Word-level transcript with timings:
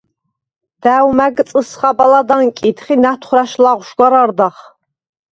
და̈ვ 0.83 1.09
მა̈გ 1.17 1.37
წჷსხა-ბალად 1.49 2.29
ანკიდხ 2.35 2.85
ი 2.93 2.95
ნა̈თხვრა̈შ 3.03 3.51
ლაღვშ 3.63 3.89
გარ 3.99 4.13
არდახ. 4.21 4.55